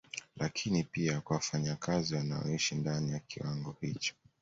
Lakini 0.37 0.83
pia 0.83 1.21
kwa 1.21 1.35
wafanyakazi 1.35 2.15
wanaoishi 2.15 2.75
ndani 2.75 3.11
ya 3.11 3.19
kiwanda 3.19 3.73
hicho 3.81 4.13